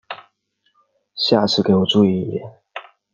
[1.15, 2.41] 下次给我注意一点！